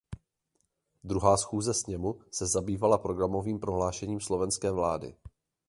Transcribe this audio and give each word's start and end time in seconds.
Druhá 1.03 1.37
schůze 1.37 1.73
Sněmu 1.73 2.19
se 2.31 2.47
zabývala 2.47 2.97
programovým 2.97 3.59
prohlášením 3.59 4.19
slovenské 4.19 4.71
vlády. 4.71 5.15